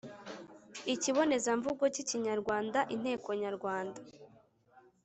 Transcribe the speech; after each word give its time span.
ikibonezamvugo, 0.93 1.83
cy’Ikinyarwandainteko, 1.93 3.29
Nyarwanda 3.41 3.99